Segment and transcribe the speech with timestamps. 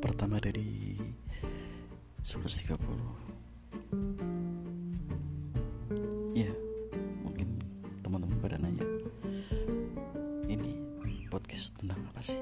[0.00, 0.96] pertama dari
[2.24, 2.80] 11.30
[6.36, 6.52] Ya
[7.20, 7.60] mungkin
[8.00, 8.88] teman-teman pada nanya
[10.48, 10.72] Ini
[11.28, 12.40] podcast tentang apa sih?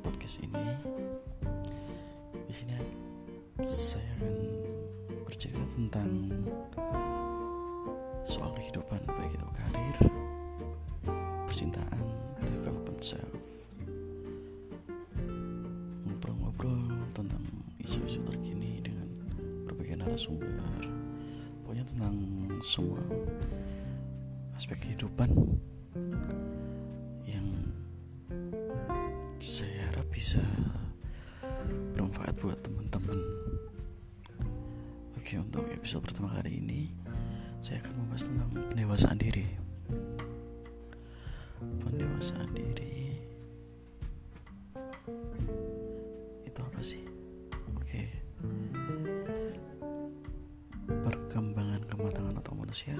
[0.00, 0.64] Podcast ini
[2.48, 2.76] di sini
[3.66, 4.36] saya akan
[5.26, 6.10] bercerita tentang
[8.22, 9.96] soal kehidupan baik itu karir,
[11.50, 12.06] percintaan,
[12.40, 13.43] development self
[17.84, 19.04] isu-isu terkini dengan
[19.68, 20.48] berbagai narasumber.
[21.60, 22.16] Pokoknya tentang
[22.64, 23.04] semua
[24.56, 25.28] aspek kehidupan
[27.28, 27.46] yang
[29.36, 30.40] saya harap bisa
[31.92, 33.20] bermanfaat buat teman-teman.
[35.20, 36.88] Oke untuk episode pertama kali ini
[37.60, 39.44] saya akan membahas tentang pendewasaan diri
[52.74, 52.98] manusia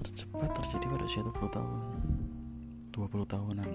[0.00, 1.80] tercepat terjadi pada usia 20 tahun.
[2.88, 3.68] 20 tahunan.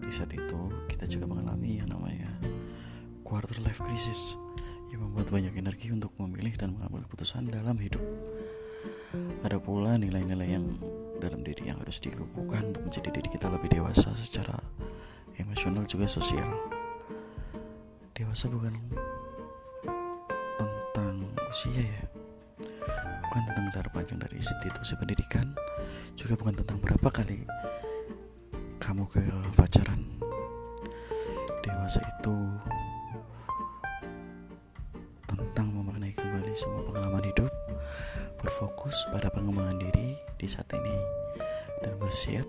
[0.00, 2.32] Di saat itu kita juga mengalami yang namanya
[3.28, 4.32] quarter life crisis
[4.88, 8.00] yang membuat banyak energi untuk memilih dan mengambil keputusan dalam hidup.
[9.44, 10.80] Ada pula nilai-nilai yang
[11.20, 14.56] dalam diri yang harus dikukuhkan untuk menjadi diri kita lebih dewasa secara
[15.36, 16.48] emosional juga sosial.
[18.16, 18.72] Dewasa bukan
[20.56, 22.08] tentang usia ya
[23.28, 25.52] bukan tentang jarak panjang dari institusi pendidikan
[26.16, 27.44] juga bukan tentang berapa kali
[28.80, 29.20] kamu ke
[29.52, 30.00] pacaran.
[31.60, 32.36] Dewasa itu
[35.28, 37.52] tentang memaknai kembali semua pengalaman hidup
[38.40, 40.96] berfokus pada pengembangan diri di saat ini
[41.84, 42.48] dan bersiap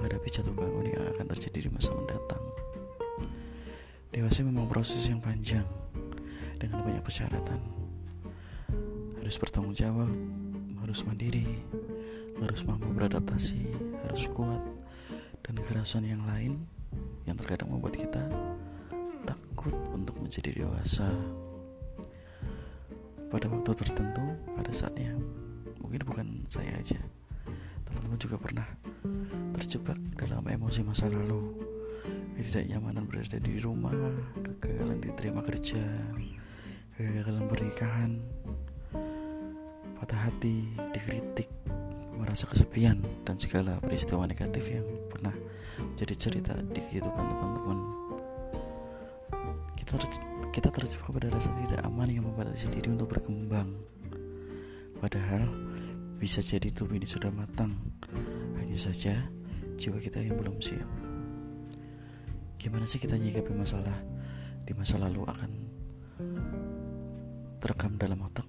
[0.00, 2.40] menghadapi jatuh bangun yang akan terjadi di masa mendatang.
[4.08, 5.68] Dewasa memang proses yang panjang
[6.56, 7.77] dengan banyak persyaratan
[9.28, 10.08] harus bertanggung jawab
[10.80, 11.60] harus mandiri
[12.40, 13.60] harus mampu beradaptasi
[14.08, 14.64] harus kuat
[15.44, 16.64] dan kekerasan yang lain
[17.28, 18.24] yang terkadang membuat kita
[19.28, 21.12] takut untuk menjadi dewasa.
[23.28, 25.12] Pada waktu tertentu pada saatnya
[25.76, 26.96] mungkin bukan saya aja
[27.84, 28.64] teman-teman juga pernah
[29.60, 31.52] terjebak dalam emosi masa lalu.
[32.40, 33.92] Ketidaknyamanan berada di rumah
[34.40, 35.84] kegagalan diterima kerja
[36.96, 38.10] kegagalan pernikahan
[39.98, 41.50] patah hati dikritik
[42.14, 45.34] merasa kesepian dan segala peristiwa negatif yang pernah
[45.98, 47.78] jadi cerita di kehidupan teman-teman.
[49.74, 49.98] Kita
[50.54, 53.74] kita terjebak pada rasa tidak aman yang membatasi diri untuk berkembang.
[55.02, 55.46] Padahal
[56.18, 57.74] bisa jadi tubuh ini sudah matang.
[58.58, 59.18] Hanya saja
[59.78, 60.90] jiwa kita yang belum siap.
[62.58, 63.94] Gimana sih kita nyikapi masalah
[64.62, 65.50] di masa lalu akan
[67.62, 68.46] terekam dalam otak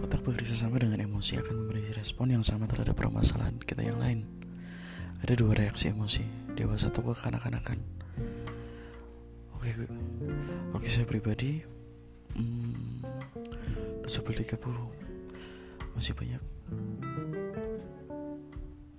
[0.00, 4.24] otak bekerja sama dengan emosi akan memberi respon yang sama terhadap permasalahan kita yang lain.
[5.20, 6.24] Ada dua reaksi emosi
[6.56, 7.78] dewasa atau kekanak-kanakan.
[9.58, 9.70] Oke
[10.74, 11.62] oke saya pribadi
[12.34, 13.04] hmm,
[14.02, 14.58] 30
[15.94, 16.42] masih banyak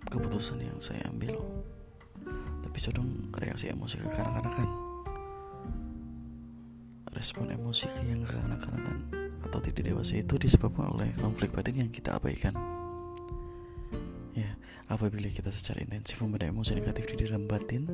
[0.07, 1.41] keputusan yang saya ambil.
[2.63, 3.09] Tapi condong
[3.41, 4.69] reaksi emosi kekanak-kanakan.
[7.13, 9.22] Respon emosi yang kekanak-kanakan
[9.53, 12.57] atau tidak dewasa itu disebabkan oleh konflik batin yang kita abaikan.
[14.33, 14.57] Ya
[14.89, 17.85] apabila kita secara intensif memendam emosi negatif di dalam batin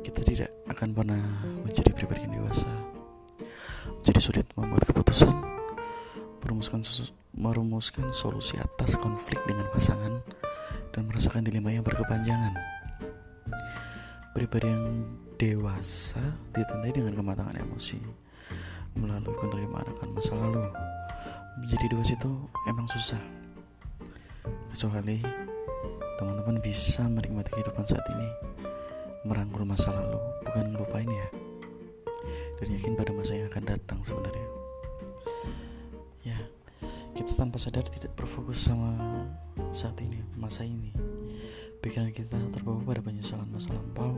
[0.00, 1.20] kita tidak akan pernah
[1.68, 2.72] menjadi pribadi yang dewasa.
[4.00, 5.36] Jadi sulit membuat keputusan
[6.40, 6.80] merumuskan
[7.36, 10.24] merumuskan solusi atas konflik dengan pasangan
[10.96, 12.56] dan merasakan dilema yang berkepanjangan.
[14.32, 15.04] Pribadi yang
[15.36, 16.24] dewasa
[16.56, 18.23] ditandai dengan kematangan emosi
[18.98, 20.64] melalui penerimaan akan masa lalu.
[21.62, 22.32] Menjadi dewasa itu
[22.66, 23.22] emang susah.
[24.74, 25.22] Kecuali
[26.18, 28.28] teman-teman bisa menikmati kehidupan saat ini,
[29.26, 31.28] merangkul masa lalu, bukan ngelupain ya.
[32.58, 34.64] Dan yakin pada masa yang akan datang sebenarnya
[36.24, 36.40] ya
[37.12, 38.96] kita tanpa sadar tidak berfokus sama
[39.70, 40.90] saat ini masa ini
[41.84, 44.16] pikiran kita terbawa pada penyesalan masa lampau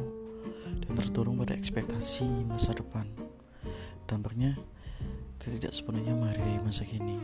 [0.86, 3.10] dan terdorong pada ekspektasi masa depan
[4.06, 4.54] dampaknya
[5.36, 7.18] kita tidak sepenuhnya menghargai masa kini.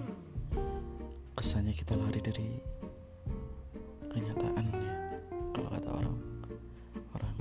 [1.39, 2.49] Kesannya kita lari dari
[4.11, 4.95] kenyataan ya.
[5.55, 6.17] Kalau kata orang
[7.15, 7.37] orang.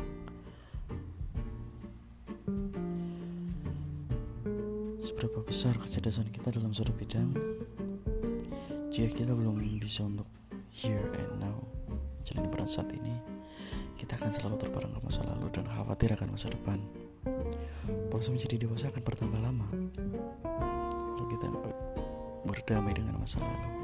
[5.02, 7.34] Seberapa besar kecerdasan kita dalam suatu bidang
[8.94, 10.28] jika kita belum bisa untuk
[10.70, 11.58] here and now
[12.22, 13.16] menjalani peran saat ini
[13.96, 16.80] kita akan selalu terperangkap masa lalu dan khawatir akan masa depan
[18.10, 19.68] proses menjadi dewasa akan bertambah lama.
[21.18, 21.48] Kalau kita
[22.46, 23.82] berdamai dengan masa lalu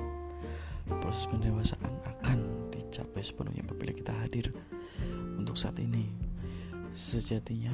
[1.01, 2.39] proses pendewasaan akan
[2.71, 3.63] dicapai sepenuhnya.
[3.67, 4.51] Apabila kita hadir
[5.35, 6.07] untuk saat ini
[6.95, 7.71] sejatinya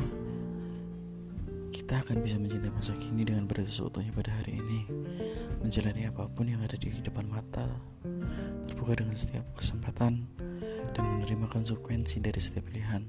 [1.73, 4.85] kita akan bisa mencintai masa kini dengan berada seutuhnya pada hari ini.
[5.65, 7.63] Menjalani apa pun yang ada di depan mata
[8.67, 10.27] Terbuka dengan setiap kesempatan
[10.91, 13.07] Dan menerima konsekuensi dari setiap pilihan.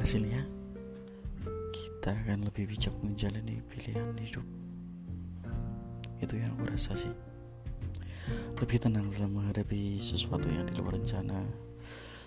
[0.00, 0.61] Hasilnya
[1.72, 4.44] Kita akan lebih bijak menjalani pilihan hidup.
[6.20, 7.14] Itu yang aku rasa sih.
[8.60, 11.42] Lebih tenang dalam menghadapi sesuatu yang di luar rencana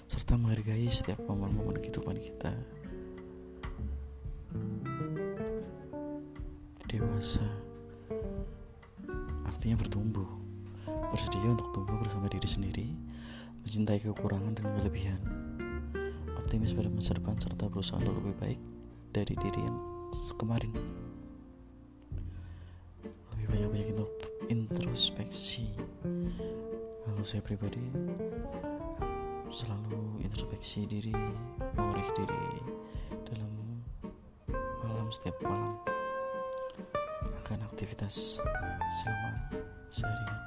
[0.05, 2.53] Serta menghargai setiap momen-momen kehidupan kita.
[6.85, 7.41] Dewasa
[9.49, 10.29] artinya bertumbuh
[10.85, 12.87] bersedia untuk tumbuh bersama diri sendiri
[13.65, 15.19] mencintai kekurangan dan kelebihan
[16.37, 18.61] optimis pada masa depan serta berusaha untuk lebih baik
[19.15, 19.79] dari diri yang
[20.35, 20.75] kemarin.
[23.31, 24.11] Lebih banyak-banyak untuk
[24.51, 25.71] introspeksi.
[27.07, 27.79] Kalau saya pribadi
[29.47, 31.15] selalu introspeksi diri
[31.79, 32.59] mengorek diri
[33.31, 33.79] dalam
[34.83, 35.79] malam setiap malam.
[37.39, 38.43] Akan aktivitas
[38.99, 39.31] selama
[39.87, 40.41] seharian.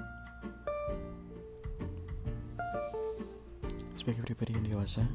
[3.96, 5.08] Sebagai pribadi yang dewasa,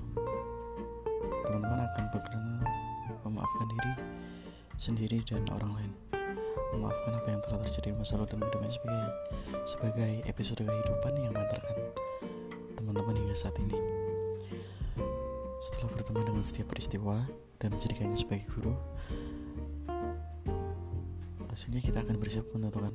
[1.46, 2.73] teman-teman akan berkenan
[3.34, 3.94] memaafkan diri
[4.78, 5.92] sendiri dan orang lain.
[6.78, 9.06] Memaafkan apa yang telah terjadi di masa lalu dan berdamai sebagai
[9.66, 11.78] sebagai episode kehidupan yang mengantarkan
[12.78, 13.78] teman-teman hingga saat ini.
[15.66, 17.18] Setelah bertemu dengan setiap peristiwa
[17.58, 18.74] dan menjadikannya sebagai guru,
[21.50, 22.94] hasilnya kita akan bersiap menentukan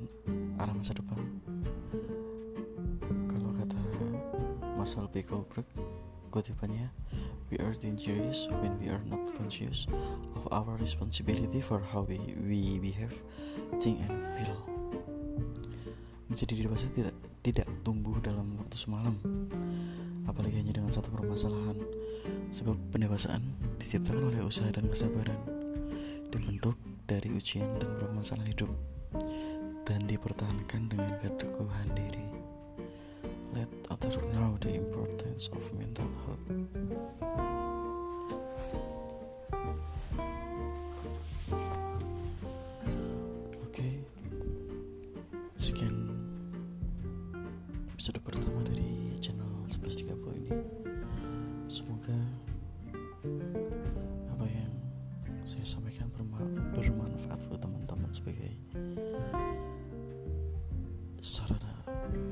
[0.58, 1.22] arah masa depan
[3.30, 3.78] kalau kata
[4.74, 5.22] Marcel B.
[5.22, 5.66] Goldberg
[6.34, 6.90] kutipannya
[7.48, 9.88] we are dangerous when we are not conscious
[10.36, 13.14] of our responsibility for how we, we behave
[13.80, 14.56] think and feel
[16.28, 19.16] menjadi dewasa tidak tidak tumbuh dalam waktu semalam
[20.28, 21.80] apalagi hanya dengan satu permasalahan
[22.52, 23.40] sebab pendewasaan
[23.80, 25.40] diciptakan oleh usaha dan kesabaran
[26.28, 26.76] dibentuk
[27.08, 28.70] dari ujian dan permasalahan hidup
[29.88, 32.37] dan dipertahankan dengan keteguhan diri.
[33.54, 36.46] Let others know the importance of mental health.
[43.62, 43.94] Oke, okay.
[45.56, 46.12] sekian
[47.92, 50.52] episode pertama dari channel 1130 ini.
[51.68, 52.16] Semoga
[55.48, 56.12] saya sampaikan
[56.76, 58.52] bermanfaat buat teman-teman sebagai
[61.20, 61.82] sarana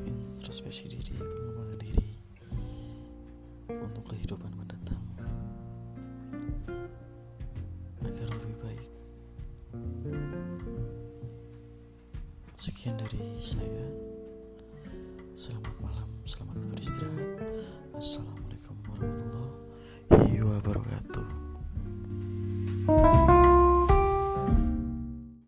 [0.07, 2.11] introspeksi diri, pengembangan diri
[3.69, 5.03] untuk kehidupan mendatang
[8.07, 8.91] agar lebih baik.
[12.55, 13.87] Sekian dari saya.
[15.37, 17.43] Selamat malam, selamat beristirahat.
[17.99, 21.27] Assalamualaikum warahmatullahi wabarakatuh.